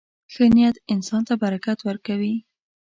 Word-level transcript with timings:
•ښه 0.33 0.45
نیت 0.55 0.75
انسان 0.93 1.21
ته 1.27 1.33
برکت 1.43 1.79
ورکوي. 1.87 2.35